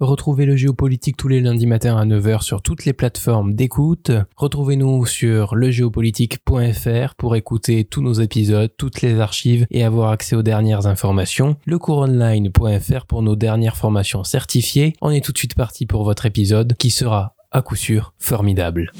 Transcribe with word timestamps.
Retrouvez 0.00 0.46
le 0.46 0.54
géopolitique 0.54 1.16
tous 1.16 1.26
les 1.26 1.40
lundis 1.40 1.66
matins 1.66 1.96
à 1.96 2.04
9h 2.04 2.42
sur 2.42 2.62
toutes 2.62 2.84
les 2.84 2.92
plateformes 2.92 3.54
d'écoute. 3.54 4.12
Retrouvez-nous 4.36 5.06
sur 5.06 5.56
legéopolitique.fr 5.56 7.16
pour 7.16 7.34
écouter 7.34 7.84
tous 7.84 8.00
nos 8.00 8.12
épisodes, 8.12 8.70
toutes 8.76 9.02
les 9.02 9.18
archives 9.18 9.66
et 9.72 9.82
avoir 9.82 10.10
accès 10.10 10.36
aux 10.36 10.42
dernières 10.42 10.86
informations. 10.86 11.56
Lecouronline.fr 11.66 13.06
pour 13.06 13.22
nos 13.22 13.34
dernières 13.34 13.76
formations 13.76 14.22
certifiées. 14.22 14.92
On 15.02 15.10
est 15.10 15.24
tout 15.24 15.32
de 15.32 15.38
suite 15.38 15.56
parti 15.56 15.84
pour 15.84 16.04
votre 16.04 16.26
épisode 16.26 16.74
qui 16.74 16.90
sera 16.90 17.34
à 17.50 17.62
coup 17.62 17.76
sûr 17.76 18.14
formidable. 18.18 18.92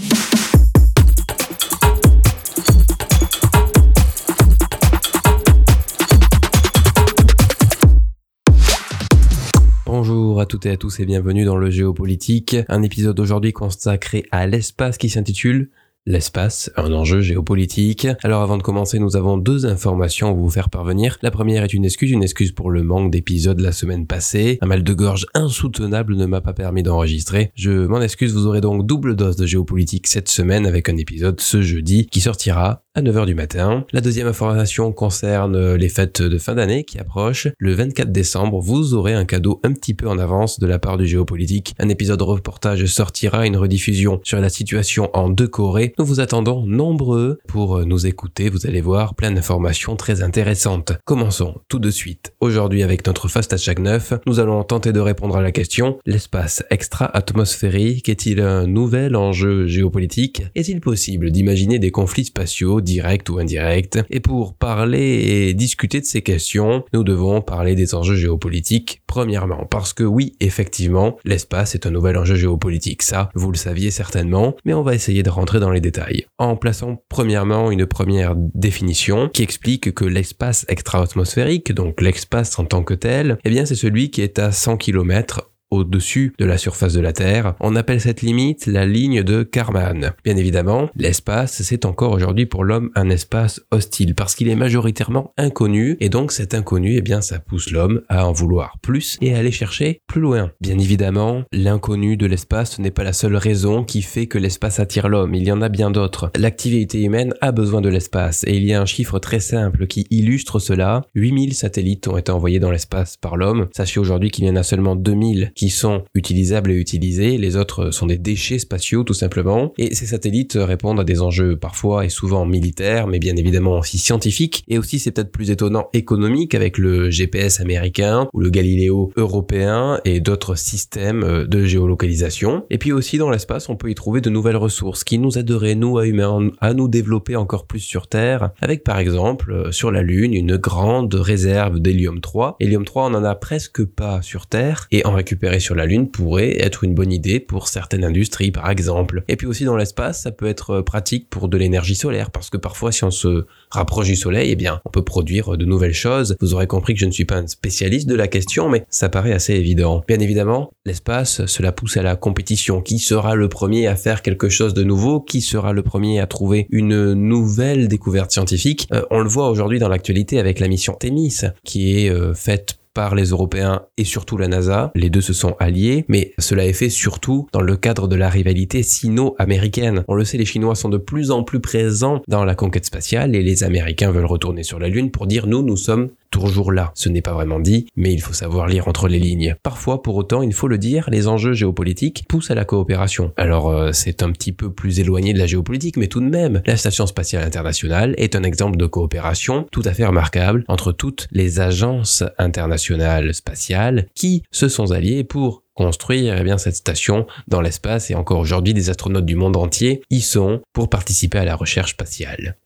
Bonjour 10.39 10.46
à 10.46 10.46
toutes 10.46 10.66
et 10.66 10.70
à 10.70 10.77
tous 10.77 11.00
et 11.00 11.05
bienvenue 11.05 11.45
dans 11.45 11.57
le 11.57 11.68
géopolitique, 11.68 12.55
un 12.68 12.84
épisode 12.84 13.19
aujourd'hui 13.19 13.52
consacré 13.52 14.24
à 14.30 14.47
l'espace 14.47 14.97
qui 14.97 15.09
s'intitule 15.09 15.69
L'espace, 16.06 16.70
un 16.77 16.91
enjeu 16.92 17.20
géopolitique. 17.20 18.06
Alors 18.23 18.41
avant 18.41 18.56
de 18.56 18.62
commencer, 18.62 18.98
nous 18.98 19.16
avons 19.16 19.37
deux 19.37 19.66
informations 19.66 20.30
à 20.30 20.33
vous 20.33 20.48
faire 20.48 20.70
parvenir. 20.70 21.19
La 21.20 21.30
première 21.30 21.64
est 21.64 21.74
une 21.74 21.84
excuse, 21.84 22.11
une 22.11 22.23
excuse 22.23 22.52
pour 22.52 22.70
le 22.70 22.83
manque 22.83 23.11
d'épisodes 23.11 23.61
la 23.61 23.73
semaine 23.73 24.06
passée. 24.06 24.59
Un 24.62 24.66
mal 24.66 24.84
de 24.84 24.95
gorge 24.95 25.27
insoutenable 25.34 26.16
ne 26.16 26.24
m'a 26.24 26.41
pas 26.41 26.55
permis 26.55 26.83
d'enregistrer. 26.83 27.50
Je 27.55 27.86
m'en 27.86 28.00
excuse, 28.00 28.33
vous 28.33 28.47
aurez 28.47 28.62
donc 28.62 28.86
double 28.86 29.16
dose 29.16 29.36
de 29.36 29.45
géopolitique 29.45 30.06
cette 30.06 30.30
semaine 30.30 30.64
avec 30.64 30.89
un 30.89 30.97
épisode 30.97 31.41
ce 31.41 31.61
jeudi 31.61 32.06
qui 32.06 32.20
sortira 32.20 32.84
à 32.98 33.01
9h 33.01 33.27
du 33.27 33.37
matin. 33.37 33.84
La 33.93 34.01
deuxième 34.01 34.27
information 34.27 34.91
concerne 34.91 35.75
les 35.75 35.89
fêtes 35.89 36.20
de 36.20 36.37
fin 36.37 36.56
d'année 36.56 36.83
qui 36.83 36.98
approchent. 36.98 37.47
Le 37.59 37.73
24 37.73 38.11
décembre, 38.11 38.61
vous 38.61 38.95
aurez 38.95 39.15
un 39.15 39.25
cadeau 39.25 39.61
un 39.62 39.73
petit 39.73 39.95
peu 39.95 40.09
en 40.09 40.19
avance 40.19 40.59
de 40.59 40.66
la 40.66 40.80
part 40.80 40.98
du 40.98 41.06
géopolitique. 41.06 41.75
Un 41.79 41.91
épisode 41.91 42.20
reportage 42.23 42.84
sortira, 42.87 43.47
une 43.47 43.56
rediffusion 43.56 44.20
sur 44.25 44.41
la 44.41 44.48
situation 44.48 45.11
en 45.14 45.28
deux 45.28 45.47
Corées. 45.47 45.95
Nous 45.97 46.05
vous 46.05 46.19
attendons 46.19 46.67
nombreux 46.67 47.39
pour 47.47 47.87
nous 47.87 48.05
écouter. 48.06 48.48
Vous 48.48 48.67
allez 48.67 48.81
voir 48.81 49.15
plein 49.15 49.31
d'informations 49.31 49.94
très 49.94 50.22
intéressantes. 50.22 50.92
Commençons 51.05 51.55
tout 51.69 51.78
de 51.78 51.91
suite. 51.91 52.33
Aujourd'hui 52.41 52.83
avec 52.83 53.06
notre 53.06 53.28
Fast 53.28 53.53
Hashtag 53.53 53.78
9, 53.78 54.15
nous 54.27 54.41
allons 54.41 54.65
tenter 54.65 54.92
de 54.92 54.98
répondre 54.98 55.37
à 55.37 55.42
la 55.42 55.53
question 55.53 55.98
l'espace 56.05 56.65
extra-atmosphérique 56.70 58.09
est-il 58.09 58.41
un 58.41 58.67
nouvel 58.67 59.15
enjeu 59.15 59.69
géopolitique? 59.69 60.42
Est-il 60.56 60.81
possible 60.81 61.31
d'imaginer 61.31 61.78
des 61.78 61.92
conflits 61.92 62.25
spatiaux 62.25 62.81
direct 62.89 63.28
ou 63.28 63.39
indirect. 63.39 63.98
Et 64.11 64.20
pour 64.20 64.55
parler 64.55 64.98
et 65.00 65.55
discuter 65.55 66.00
de 66.00 66.06
ces 66.06 66.22
questions, 66.22 66.84
nous 66.92 67.05
devons 67.05 67.42
parler 67.42 67.75
des 67.75 67.94
enjeux 67.94 68.17
géopolitiques 68.17 69.03
premièrement. 69.06 69.67
Parce 69.70 69.92
que 69.92 70.05
oui, 70.05 70.36
effectivement, 70.41 71.19
l'espace 71.25 71.75
est 71.75 71.86
un 71.86 71.91
nouvel 71.91 72.16
enjeu 72.16 72.36
géopolitique. 72.36 73.03
Ça, 73.03 73.31
vous 73.34 73.53
le 73.53 73.56
saviez 73.56 73.91
certainement, 73.91 74.56
mais 74.64 74.75
on 74.75 74.83
va 74.83 74.94
essayer 74.94 75.22
de 75.22 75.31
rentrer 75.31 75.61
dans 75.61 75.70
les 75.70 75.81
détails. 75.81 76.27
En 76.39 76.56
plaçant 76.56 77.03
premièrement 77.09 77.70
une 77.70 77.86
première 77.86 78.34
définition 78.36 79.28
qui 79.28 79.42
explique 79.42 79.94
que 79.94 80.05
l'espace 80.05 80.64
extra-atmosphérique, 80.69 81.72
donc 81.72 82.00
l'espace 82.00 82.59
en 82.59 82.64
tant 82.64 82.83
que 82.83 82.94
tel, 82.94 83.39
eh 83.44 83.50
bien 83.50 83.66
c'est 83.66 83.75
celui 83.75 84.11
qui 84.11 84.22
est 84.22 84.39
à 84.39 84.53
100 84.53 84.78
km 84.78 85.50
au-dessus 85.70 86.34
de 86.38 86.44
la 86.44 86.58
surface 86.58 86.94
de 86.94 87.00
la 87.00 87.12
Terre. 87.12 87.55
On 87.61 87.77
appelle 87.77 88.00
cette 88.00 88.22
limite 88.22 88.66
la 88.66 88.86
ligne 88.86 89.22
de 89.22 89.42
Karman. 89.42 90.12
Bien 90.25 90.36
évidemment, 90.36 90.88
l'espace, 90.97 91.62
c'est 91.62 91.84
encore 91.84 92.12
aujourd'hui 92.12 92.47
pour 92.47 92.64
l'homme 92.64 92.91
un 92.94 93.10
espace 93.10 93.60
hostile 93.70 94.14
parce 94.14 94.34
qu'il 94.34 94.48
est 94.48 94.56
majoritairement 94.56 95.33
inconnu 95.36 95.97
et 96.00 96.08
donc 96.08 96.33
cet 96.33 96.55
inconnu, 96.55 96.97
eh 96.97 97.02
bien, 97.02 97.20
ça 97.20 97.38
pousse 97.38 97.70
l'homme 97.70 98.02
à 98.08 98.27
en 98.27 98.33
vouloir 98.33 98.78
plus 98.83 99.19
et 99.20 99.34
à 99.34 99.38
aller 99.38 99.50
chercher 99.50 100.02
plus 100.06 100.20
loin. 100.20 100.50
Bien 100.60 100.78
évidemment, 100.78 101.44
l'inconnu 101.52 102.16
de 102.16 102.27
l'espace 102.27 102.78
n'est 102.78 102.91
pas 102.91 103.05
la 103.05 103.12
seule 103.12 103.36
raison 103.36 103.84
qui 103.84 104.03
fait 104.03 104.27
que 104.27 104.38
l'espace 104.38 104.80
attire 104.80 105.08
l'homme. 105.08 105.34
Il 105.34 105.44
y 105.44 105.53
en 105.53 105.62
a 105.62 105.69
bien 105.69 105.91
d'autres. 105.91 106.30
L'activité 106.36 107.03
humaine 107.03 107.34
a 107.41 107.53
besoin 107.53 107.80
de 107.80 107.88
l'espace 107.88 108.44
et 108.44 108.56
il 108.56 108.64
y 108.64 108.72
a 108.72 108.80
un 108.80 108.86
chiffre 108.86 109.19
très 109.19 109.41
simple 109.41 109.87
qui 109.87 110.06
illustre 110.10 110.59
cela. 110.59 111.03
8000 111.14 111.54
satellites 111.54 112.09
ont 112.09 112.16
été 112.16 112.32
envoyés 112.32 112.60
dans 112.60 112.70
l'espace 112.70 113.16
par 113.16 113.37
l'homme. 113.37 113.69
Sachez 113.76 114.00
aujourd'hui 114.00 114.31
qu'il 114.31 114.44
y 114.44 114.50
en 114.50 114.56
a 114.56 114.62
seulement 114.62 114.97
2000 114.97 115.53
qui 115.58 115.70
sont 115.70 116.04
utilisables 116.14 116.70
et 116.70 116.76
utilisés, 116.76 117.36
les 117.36 117.56
autres 117.56 117.91
sont 117.91 118.06
des 118.06 118.16
déchets 118.16 118.60
spatiaux 118.60 119.02
tout 119.02 119.12
simplement, 119.12 119.72
et 119.76 119.94
ces 119.94 120.06
satellites 120.06 120.56
répondent 120.58 121.00
à 121.00 121.04
des 121.04 121.20
enjeux 121.20 121.56
parfois 121.56 122.04
et 122.04 122.08
souvent 122.08 122.46
militaires, 122.46 123.08
mais 123.08 123.19
bien 123.19 123.34
évidemment 123.34 123.78
aussi 123.78 123.98
scientifiques, 123.98 124.62
et 124.69 124.78
aussi 124.78 125.00
c'est 125.00 125.10
peut-être 125.10 125.32
plus 125.32 125.50
étonnant 125.50 125.88
économique 125.92 126.54
avec 126.54 126.78
le 126.78 127.10
GPS 127.10 127.60
américain 127.60 128.28
ou 128.32 128.41
le 128.41 128.50
Galileo 128.50 129.10
européen 129.16 130.00
et 130.04 130.20
d'autres 130.20 130.54
systèmes 130.56 131.44
de 131.48 131.64
géolocalisation. 131.64 132.64
Et 132.70 132.78
puis 132.78 132.92
aussi 132.92 133.19
dans 133.19 133.30
l'espace, 133.30 133.69
on 133.69 133.75
peut 133.75 133.90
y 133.90 133.96
trouver 133.96 134.20
de 134.20 134.30
nouvelles 134.30 134.56
ressources 134.56 135.02
qui 135.02 135.19
nous 135.19 135.38
aideraient, 135.38 135.75
nous, 135.75 135.98
à 135.98 136.06
humains, 136.06 136.50
à 136.60 136.72
nous 136.72 136.86
développer 136.86 137.34
encore 137.34 137.66
plus 137.66 137.80
sur 137.80 138.06
Terre, 138.06 138.50
avec 138.60 138.84
par 138.84 139.00
exemple 139.00 139.72
sur 139.72 139.90
la 139.90 140.02
Lune 140.02 140.34
une 140.34 140.56
grande 140.56 141.14
réserve 141.14 141.80
d'hélium 141.80 142.20
3. 142.20 142.56
Hélium 142.60 142.84
3, 142.84 143.10
on 143.10 143.14
en 143.14 143.25
a 143.25 143.34
presque 143.34 143.84
pas 143.84 144.22
sur 144.22 144.46
Terre, 144.46 144.86
et 144.92 145.04
en 145.04 145.12
sur 145.59 145.75
la 145.75 145.86
Lune 145.86 146.09
pourrait 146.10 146.56
être 146.60 146.84
une 146.84 146.94
bonne 146.94 147.12
idée 147.12 147.41
pour 147.41 147.69
certaines 147.69 148.04
industries 148.04 148.50
par 148.50 148.70
exemple. 148.70 149.25
Et 149.28 149.36
puis 149.36 149.47
aussi 149.47 149.64
dans 149.64 149.76
l'espace, 149.76 150.22
ça 150.22 150.32
peut 150.32 150.47
être 150.47 150.81
pratique 150.81 151.28
pour 151.31 151.48
de 151.48 151.56
l'énergie 151.56 151.94
solaire 151.94 152.31
parce 152.31 152.50
que 152.50 152.56
parfois 152.56 152.92
si 152.92 153.04
on 153.04 153.10
se 153.10 153.47
rapproche 153.70 154.06
du 154.06 154.16
soleil, 154.16 154.50
eh 154.50 154.56
bien 154.56 154.81
on 154.84 154.91
peut 154.91 155.04
produire 155.04 155.56
de 155.56 155.64
nouvelles 155.64 155.94
choses. 155.94 156.37
Vous 156.41 156.54
aurez 156.54 156.66
compris 156.66 156.94
que 156.94 157.00
je 157.00 157.06
ne 157.06 157.10
suis 157.10 157.25
pas 157.25 157.37
un 157.37 157.47
spécialiste 157.47 158.08
de 158.08 158.14
la 158.14 158.28
question, 158.28 158.69
mais 158.69 158.84
ça 158.91 159.08
paraît 159.08 159.32
assez 159.32 159.54
évident. 159.54 160.03
Bien 160.06 160.19
évidemment, 160.20 160.70
l'espace, 160.84 161.47
cela 161.47 161.72
pousse 161.72 161.97
à 161.97 162.03
la 162.03 162.16
compétition. 162.16 162.81
Qui 162.81 162.98
sera 162.98 163.34
le 163.34 163.48
premier 163.48 163.87
à 163.87 163.97
faire 163.97 164.22
quelque 164.22 164.48
chose 164.48 164.75
de 164.75 164.84
nouveau? 164.84 165.20
Qui 165.20 165.41
sera 165.41 165.72
le 165.72 165.82
premier 165.82 166.20
à 166.20 166.26
trouver 166.26 166.66
une 166.70 167.12
nouvelle 167.14 167.88
découverte 167.88 168.31
scientifique? 168.31 168.88
Euh, 168.92 169.03
On 169.10 169.20
le 169.20 169.28
voit 169.28 169.50
aujourd'hui 169.50 169.78
dans 169.78 169.88
l'actualité 169.88 170.38
avec 170.38 170.60
la 170.60 170.69
mission 170.69 170.94
Thémis, 170.94 171.41
qui 171.64 171.98
est 171.98 172.10
euh, 172.10 172.34
faite 172.34 172.78
par 172.98 173.14
les 173.14 173.26
Européens 173.26 173.82
et 173.97 174.03
surtout 174.03 174.36
la 174.38 174.48
NASA. 174.48 174.91
Les 174.97 175.09
deux 175.09 175.20
se 175.20 175.32
sont 175.32 175.54
alliés, 175.60 176.04
mais 176.09 176.32
cela 176.41 176.66
est 176.66 176.72
fait 176.72 176.88
surtout 176.88 177.47
dans 177.53 177.60
le 177.60 177.76
cadre 177.76 178.09
de 178.09 178.16
la 178.16 178.28
rivalité 178.28 178.82
sino-américaine. 178.82 180.03
On 180.09 180.16
le 180.16 180.25
sait, 180.25 180.36
les 180.36 180.44
Chinois 180.44 180.75
sont 180.75 180.88
de 180.88 180.97
plus 180.97 181.31
en 181.31 181.44
plus 181.44 181.60
présents 181.60 182.22
dans 182.26 182.44
la 182.44 182.56
conquête 182.56 182.87
spatiale 182.87 183.37
et 183.37 183.42
les 183.44 183.62
Américains 183.62 184.10
veulent 184.10 184.25
retourner 184.25 184.64
sur 184.64 184.81
la 184.81 184.88
Lune 184.88 185.12
pour 185.12 185.28
dire 185.28 185.47
nous, 185.47 185.62
nous 185.62 185.76
sommes 185.76 186.08
toujours 186.31 186.72
là. 186.72 186.93
Ce 186.94 187.09
n'est 187.09 187.22
pas 187.22 187.33
vraiment 187.33 187.61
dit, 187.61 187.87
mais 187.97 188.12
il 188.12 188.21
faut 188.21 188.33
savoir 188.33 188.66
lire 188.66 188.89
entre 188.89 189.09
les 189.09 189.19
lignes. 189.19 189.56
Parfois, 189.62 190.03
pour 190.03 190.16
autant, 190.16 190.43
il 190.43 190.53
faut 190.53 190.69
le 190.69 190.78
dire, 190.78 191.09
les 191.11 191.28
enjeux 191.28 191.53
géopolitiques 191.53 192.25
poussent 192.28 192.50
à 192.50 192.55
la 192.55 192.65
coopération. 192.65 193.33
Alors, 193.37 193.71
euh, 193.71 193.93
c'est 193.93 194.22
un 194.22 194.31
petit 194.31 194.53
peu 194.53 194.72
plus 194.72 195.00
éloigné 195.00 195.33
de 195.33 195.38
la 195.38 195.47
géopolitique, 195.47 195.97
mais 195.97 196.09
tout 196.09 196.21
de 196.21 196.28
même, 196.28 196.62
la 196.67 196.77
Station 196.77 197.06
spatiale 197.06 197.44
internationale 197.44 198.15
est 198.19 198.37
un 198.37 198.43
exemple 198.43 198.77
de 198.77 198.87
coopération 198.87 199.67
tout 199.71 199.83
à 199.84 199.93
fait 199.93 200.06
remarquable 200.06 200.65
entre 200.69 200.93
toutes 200.93 201.28
les 201.33 201.61
agences 201.61 202.22
internationales 202.38 203.34
spatiales 203.34 204.06
qui 204.15 204.43
se 204.50 204.69
sont 204.69 204.93
alliées 204.93 205.25
pour 205.25 205.62
construire 205.75 206.37
eh 206.37 206.43
bien, 206.43 206.59
cette 206.59 206.75
station 206.75 207.27
dans 207.47 207.61
l'espace 207.61 208.11
et 208.11 208.17
encore 208.17 208.41
aujourd'hui 208.41 208.75
des 208.75 208.91
astronautes 208.91 209.27
du 209.27 209.37
monde 209.37 209.56
entier 209.56 210.03
y 210.11 210.21
sont 210.21 210.61
pour 210.72 210.91
participer 210.91 211.38
à 211.38 211.44
la 211.44 211.55
recherche 211.55 211.93
spatiale. 211.93 212.56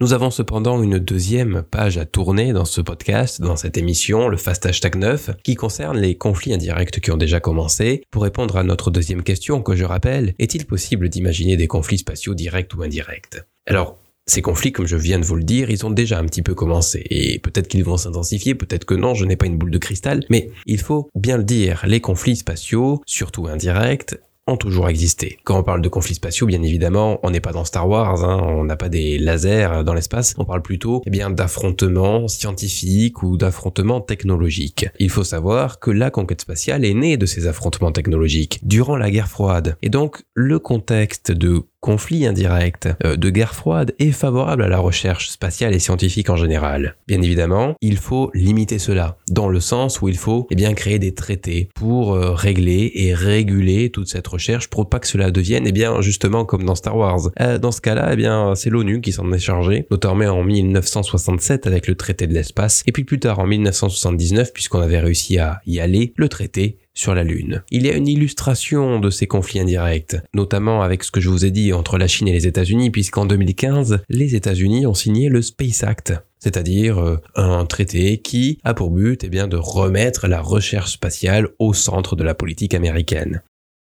Nous 0.00 0.12
avons 0.12 0.32
cependant 0.32 0.82
une 0.82 0.98
deuxième 0.98 1.62
page 1.62 1.98
à 1.98 2.04
tourner 2.04 2.52
dans 2.52 2.64
ce 2.64 2.80
podcast, 2.80 3.40
dans 3.40 3.54
cette 3.54 3.78
émission, 3.78 4.28
le 4.28 4.36
Fast 4.36 4.66
Hashtag 4.66 4.96
9, 4.96 5.30
qui 5.44 5.54
concerne 5.54 5.96
les 5.96 6.18
conflits 6.18 6.52
indirects 6.52 6.98
qui 6.98 7.12
ont 7.12 7.16
déjà 7.16 7.38
commencé. 7.38 8.02
Pour 8.10 8.24
répondre 8.24 8.56
à 8.56 8.64
notre 8.64 8.90
deuxième 8.90 9.22
question, 9.22 9.62
que 9.62 9.76
je 9.76 9.84
rappelle, 9.84 10.34
est-il 10.40 10.66
possible 10.66 11.08
d'imaginer 11.08 11.56
des 11.56 11.68
conflits 11.68 11.98
spatiaux 11.98 12.34
directs 12.34 12.74
ou 12.76 12.82
indirects? 12.82 13.40
Alors, 13.66 13.96
ces 14.26 14.42
conflits, 14.42 14.72
comme 14.72 14.86
je 14.86 14.96
viens 14.96 15.20
de 15.20 15.24
vous 15.24 15.36
le 15.36 15.44
dire, 15.44 15.70
ils 15.70 15.86
ont 15.86 15.90
déjà 15.90 16.18
un 16.18 16.24
petit 16.24 16.42
peu 16.42 16.54
commencé, 16.54 17.06
et 17.10 17.38
peut-être 17.38 17.68
qu'ils 17.68 17.84
vont 17.84 17.96
s'intensifier, 17.96 18.56
peut-être 18.56 18.86
que 18.86 18.94
non, 18.94 19.14
je 19.14 19.24
n'ai 19.24 19.36
pas 19.36 19.46
une 19.46 19.58
boule 19.58 19.70
de 19.70 19.78
cristal, 19.78 20.24
mais 20.28 20.50
il 20.66 20.80
faut 20.80 21.08
bien 21.14 21.36
le 21.36 21.44
dire, 21.44 21.84
les 21.86 22.00
conflits 22.00 22.34
spatiaux, 22.34 23.00
surtout 23.06 23.46
indirects, 23.46 24.16
ont 24.46 24.56
toujours 24.56 24.88
existé. 24.88 25.38
Quand 25.44 25.58
on 25.58 25.62
parle 25.62 25.80
de 25.80 25.88
conflits 25.88 26.14
spatiaux, 26.14 26.46
bien 26.46 26.62
évidemment, 26.62 27.18
on 27.22 27.30
n'est 27.30 27.40
pas 27.40 27.52
dans 27.52 27.64
Star 27.64 27.88
Wars, 27.88 28.24
hein, 28.24 28.40
on 28.42 28.64
n'a 28.64 28.76
pas 28.76 28.88
des 28.88 29.18
lasers 29.18 29.82
dans 29.84 29.94
l'espace, 29.94 30.34
on 30.38 30.44
parle 30.44 30.62
plutôt 30.62 31.02
eh 31.06 31.10
bien 31.10 31.30
d'affrontements 31.30 32.28
scientifiques 32.28 33.22
ou 33.22 33.36
d'affrontements 33.36 34.00
technologiques. 34.00 34.86
Il 34.98 35.10
faut 35.10 35.24
savoir 35.24 35.78
que 35.78 35.90
la 35.90 36.10
conquête 36.10 36.42
spatiale 36.42 36.84
est 36.84 36.94
née 36.94 37.16
de 37.16 37.26
ces 37.26 37.46
affrontements 37.46 37.92
technologiques 37.92 38.60
durant 38.62 38.96
la 38.96 39.10
guerre 39.10 39.28
froide. 39.28 39.76
Et 39.82 39.88
donc 39.88 40.24
le 40.34 40.58
contexte 40.58 41.32
de 41.32 41.62
conflit 41.84 42.24
indirect, 42.24 42.88
euh, 43.04 43.16
de 43.16 43.28
guerre 43.28 43.54
froide 43.54 43.94
est 43.98 44.10
favorable 44.10 44.62
à 44.62 44.68
la 44.68 44.78
recherche 44.78 45.28
spatiale 45.28 45.74
et 45.74 45.78
scientifique 45.78 46.30
en 46.30 46.36
général. 46.36 46.96
Bien 47.06 47.20
évidemment, 47.20 47.74
il 47.82 47.98
faut 47.98 48.30
limiter 48.32 48.78
cela, 48.78 49.18
dans 49.28 49.50
le 49.50 49.60
sens 49.60 50.00
où 50.00 50.08
il 50.08 50.16
faut 50.16 50.46
eh 50.50 50.54
bien, 50.54 50.72
créer 50.72 50.98
des 50.98 51.12
traités 51.12 51.68
pour 51.74 52.14
euh, 52.14 52.32
régler 52.32 52.90
et 52.94 53.12
réguler 53.12 53.90
toute 53.90 54.08
cette 54.08 54.26
recherche 54.26 54.70
pour 54.70 54.88
pas 54.88 54.98
que 54.98 55.06
cela 55.06 55.30
devienne 55.30 55.64
eh 55.66 55.72
bien, 55.72 56.00
justement 56.00 56.46
comme 56.46 56.64
dans 56.64 56.74
Star 56.74 56.96
Wars. 56.96 57.28
Euh, 57.42 57.58
dans 57.58 57.70
ce 57.70 57.82
cas-là, 57.82 58.14
eh 58.14 58.56
c'est 58.56 58.70
l'ONU 58.70 59.02
qui 59.02 59.12
s'en 59.12 59.30
est 59.30 59.38
chargé, 59.38 59.86
notamment 59.90 60.30
en 60.30 60.42
1967 60.42 61.66
avec 61.66 61.86
le 61.86 61.96
traité 61.96 62.26
de 62.26 62.32
l'espace, 62.32 62.82
et 62.86 62.92
puis 62.92 63.04
plus 63.04 63.20
tard 63.20 63.40
en 63.40 63.46
1979, 63.46 64.54
puisqu'on 64.54 64.80
avait 64.80 65.00
réussi 65.00 65.38
à 65.38 65.60
y 65.66 65.80
aller, 65.80 66.14
le 66.16 66.30
traité 66.30 66.78
sur 66.94 67.14
la 67.14 67.24
Lune. 67.24 67.62
Il 67.70 67.84
y 67.84 67.90
a 67.90 67.96
une 67.96 68.08
illustration 68.08 69.00
de 69.00 69.10
ces 69.10 69.26
conflits 69.26 69.60
indirects, 69.60 70.16
notamment 70.32 70.82
avec 70.82 71.04
ce 71.04 71.10
que 71.10 71.20
je 71.20 71.28
vous 71.28 71.44
ai 71.44 71.50
dit 71.50 71.72
entre 71.72 71.98
la 71.98 72.08
Chine 72.08 72.28
et 72.28 72.32
les 72.32 72.46
États-Unis, 72.46 72.90
puisqu'en 72.90 73.26
2015, 73.26 74.02
les 74.08 74.36
États-Unis 74.36 74.86
ont 74.86 74.94
signé 74.94 75.28
le 75.28 75.42
Space 75.42 75.82
Act, 75.82 76.14
c'est-à-dire 76.38 76.98
euh, 76.98 77.20
un 77.34 77.66
traité 77.66 78.18
qui 78.18 78.58
a 78.64 78.74
pour 78.74 78.90
but 78.90 79.24
eh 79.24 79.28
bien, 79.28 79.48
de 79.48 79.56
remettre 79.56 80.28
la 80.28 80.40
recherche 80.40 80.92
spatiale 80.92 81.48
au 81.58 81.74
centre 81.74 82.16
de 82.16 82.22
la 82.22 82.34
politique 82.34 82.74
américaine. 82.74 83.42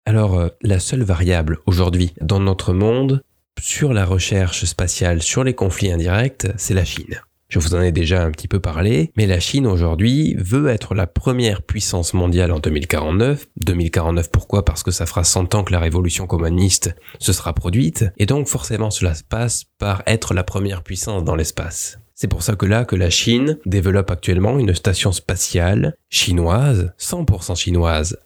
Alors, 0.06 0.38
euh, 0.38 0.48
la 0.62 0.78
seule 0.78 1.02
variable 1.02 1.58
aujourd'hui 1.66 2.12
dans 2.20 2.40
notre 2.40 2.72
monde 2.72 3.22
sur 3.60 3.92
la 3.92 4.04
recherche 4.04 4.64
spatiale, 4.64 5.22
sur 5.22 5.44
les 5.44 5.54
conflits 5.54 5.90
indirects, 5.90 6.46
c'est 6.56 6.74
la 6.74 6.84
Chine. 6.84 7.20
Je 7.48 7.58
vous 7.58 7.74
en 7.74 7.82
ai 7.82 7.92
déjà 7.92 8.24
un 8.24 8.30
petit 8.30 8.48
peu 8.48 8.58
parlé, 8.58 9.12
mais 9.16 9.26
la 9.26 9.38
Chine 9.38 9.66
aujourd'hui 9.66 10.34
veut 10.38 10.68
être 10.68 10.94
la 10.94 11.06
première 11.06 11.62
puissance 11.62 12.14
mondiale 12.14 12.50
en 12.52 12.58
2049. 12.58 13.46
2049 13.56 14.30
pourquoi? 14.30 14.64
Parce 14.64 14.82
que 14.82 14.90
ça 14.90 15.06
fera 15.06 15.24
100 15.24 15.54
ans 15.54 15.64
que 15.64 15.72
la 15.72 15.78
révolution 15.78 16.26
communiste 16.26 16.94
se 17.18 17.32
sera 17.32 17.52
produite, 17.52 18.06
et 18.16 18.26
donc 18.26 18.48
forcément 18.48 18.90
cela 18.90 19.14
se 19.14 19.24
passe 19.24 19.64
par 19.78 20.02
être 20.06 20.34
la 20.34 20.42
première 20.42 20.82
puissance 20.82 21.24
dans 21.24 21.36
l'espace. 21.36 21.98
C'est 22.16 22.28
pour 22.28 22.44
ça 22.44 22.54
que 22.54 22.64
là 22.64 22.84
que 22.84 22.94
la 22.94 23.10
Chine 23.10 23.58
développe 23.66 24.10
actuellement 24.10 24.58
une 24.58 24.74
station 24.74 25.10
spatiale 25.10 25.96
chinoise, 26.10 26.92
100% 26.98 27.56
chinoise, 27.56 28.18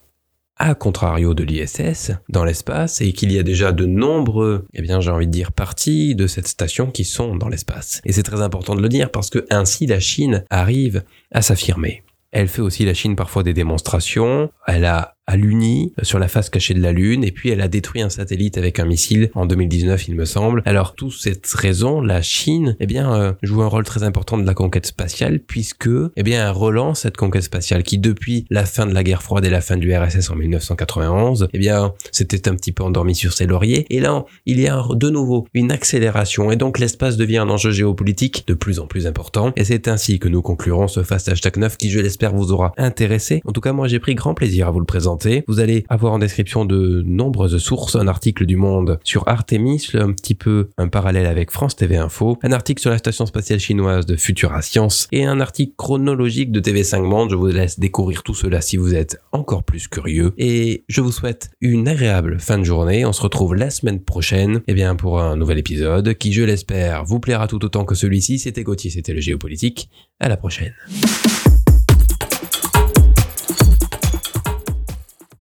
à 0.58 0.74
contrario 0.74 1.34
de 1.34 1.44
l'ISS 1.44 2.12
dans 2.28 2.44
l'espace 2.44 3.00
et 3.00 3.12
qu'il 3.12 3.32
y 3.32 3.38
a 3.38 3.42
déjà 3.42 3.72
de 3.72 3.86
nombreux, 3.86 4.66
eh 4.74 4.82
bien 4.82 5.00
j'ai 5.00 5.10
envie 5.10 5.26
de 5.26 5.32
dire 5.32 5.52
parties 5.52 6.14
de 6.14 6.26
cette 6.26 6.48
station 6.48 6.90
qui 6.90 7.04
sont 7.04 7.36
dans 7.36 7.48
l'espace. 7.48 8.00
Et 8.04 8.12
c'est 8.12 8.22
très 8.22 8.42
important 8.42 8.74
de 8.74 8.82
le 8.82 8.88
dire 8.88 9.10
parce 9.10 9.30
que 9.30 9.46
ainsi 9.50 9.86
la 9.86 10.00
Chine 10.00 10.44
arrive 10.50 11.04
à 11.32 11.42
s'affirmer. 11.42 12.02
Elle 12.30 12.48
fait 12.48 12.62
aussi 12.62 12.84
la 12.84 12.94
Chine 12.94 13.16
parfois 13.16 13.42
des 13.42 13.54
démonstrations. 13.54 14.50
Elle 14.66 14.84
a 14.84 15.17
à 15.28 15.36
l'Uni 15.36 15.92
sur 16.02 16.18
la 16.18 16.26
face 16.26 16.48
cachée 16.48 16.74
de 16.74 16.80
la 16.80 16.90
Lune 16.90 17.22
et 17.22 17.30
puis 17.30 17.50
elle 17.50 17.60
a 17.60 17.68
détruit 17.68 18.00
un 18.00 18.08
satellite 18.08 18.56
avec 18.56 18.80
un 18.80 18.86
missile 18.86 19.30
en 19.34 19.44
2019 19.44 20.08
il 20.08 20.16
me 20.16 20.24
semble. 20.24 20.62
Alors 20.64 20.94
tout 20.94 21.10
cette 21.10 21.46
raison, 21.46 22.00
la 22.00 22.22
Chine 22.22 22.76
eh 22.80 22.86
bien 22.86 23.14
euh, 23.14 23.32
joue 23.42 23.62
un 23.62 23.66
rôle 23.66 23.84
très 23.84 24.02
important 24.02 24.38
de 24.38 24.46
la 24.46 24.54
conquête 24.54 24.86
spatiale 24.86 25.38
puisque 25.38 25.90
eh 26.16 26.22
bien 26.22 26.46
elle 26.46 26.56
relance 26.56 27.00
cette 27.00 27.18
conquête 27.18 27.42
spatiale 27.42 27.82
qui 27.82 27.98
depuis 27.98 28.46
la 28.48 28.64
fin 28.64 28.86
de 28.86 28.94
la 28.94 29.04
guerre 29.04 29.22
froide 29.22 29.44
et 29.44 29.50
la 29.50 29.60
fin 29.60 29.76
du 29.76 29.94
RSS 29.94 30.30
en 30.30 30.34
1991 30.34 31.48
eh 31.52 31.58
bien 31.58 31.92
c'était 32.10 32.48
un 32.48 32.54
petit 32.54 32.72
peu 32.72 32.82
endormi 32.82 33.14
sur 33.14 33.34
ses 33.34 33.46
lauriers 33.46 33.84
et 33.90 34.00
là 34.00 34.24
il 34.46 34.58
y 34.58 34.66
a 34.66 34.82
de 34.90 35.10
nouveau 35.10 35.46
une 35.52 35.70
accélération 35.70 36.50
et 36.50 36.56
donc 36.56 36.78
l'espace 36.78 37.18
devient 37.18 37.38
un 37.38 37.50
enjeu 37.50 37.70
géopolitique 37.70 38.44
de 38.46 38.54
plus 38.54 38.80
en 38.80 38.86
plus 38.86 39.06
important 39.06 39.52
et 39.56 39.64
c'est 39.64 39.88
ainsi 39.88 40.18
que 40.18 40.28
nous 40.28 40.40
conclurons 40.40 40.88
ce 40.88 41.02
Fast 41.02 41.28
Hashtag 41.28 41.58
9 41.58 41.76
qui 41.76 41.90
je 41.90 42.00
l'espère 42.00 42.34
vous 42.34 42.50
aura 42.50 42.72
intéressé. 42.78 43.42
En 43.44 43.52
tout 43.52 43.60
cas 43.60 43.74
moi 43.74 43.88
j'ai 43.88 43.98
pris 43.98 44.14
grand 44.14 44.32
plaisir 44.32 44.68
à 44.68 44.70
vous 44.70 44.80
le 44.80 44.86
présenter 44.86 45.17
vous 45.46 45.60
allez 45.60 45.84
avoir 45.88 46.12
en 46.12 46.18
description 46.18 46.64
de 46.64 47.02
nombreuses 47.04 47.58
sources, 47.58 47.96
un 47.96 48.08
article 48.08 48.46
du 48.46 48.56
Monde 48.56 48.98
sur 49.02 49.26
Artemis, 49.26 49.88
un 49.94 50.12
petit 50.12 50.34
peu 50.34 50.68
un 50.78 50.88
parallèle 50.88 51.26
avec 51.26 51.50
France 51.50 51.76
TV 51.76 51.96
Info, 51.96 52.38
un 52.42 52.52
article 52.52 52.80
sur 52.80 52.90
la 52.90 52.98
station 52.98 53.26
spatiale 53.26 53.58
chinoise 53.58 54.06
de 54.06 54.16
Futura 54.16 54.62
Science 54.62 55.08
et 55.12 55.24
un 55.24 55.40
article 55.40 55.72
chronologique 55.76 56.52
de 56.52 56.60
TV5 56.60 57.02
Monde. 57.02 57.30
Je 57.30 57.36
vous 57.36 57.46
laisse 57.46 57.78
découvrir 57.78 58.22
tout 58.22 58.34
cela 58.34 58.60
si 58.60 58.76
vous 58.76 58.94
êtes 58.94 59.18
encore 59.32 59.64
plus 59.64 59.88
curieux 59.88 60.32
et 60.38 60.84
je 60.88 61.00
vous 61.00 61.12
souhaite 61.12 61.50
une 61.60 61.88
agréable 61.88 62.38
fin 62.38 62.58
de 62.58 62.64
journée. 62.64 63.04
On 63.04 63.12
se 63.12 63.22
retrouve 63.22 63.54
la 63.54 63.70
semaine 63.70 64.00
prochaine 64.00 64.60
eh 64.68 64.74
bien, 64.74 64.94
pour 64.94 65.20
un 65.20 65.36
nouvel 65.36 65.58
épisode 65.58 66.14
qui, 66.14 66.32
je 66.32 66.42
l'espère, 66.42 67.04
vous 67.04 67.20
plaira 67.20 67.48
tout 67.48 67.64
autant 67.64 67.84
que 67.84 67.94
celui-ci. 67.94 68.38
C'était 68.38 68.62
Gauthier, 68.62 68.90
c'était 68.90 69.14
le 69.14 69.20
géopolitique. 69.20 69.90
À 70.20 70.28
la 70.28 70.36
prochaine. 70.36 70.74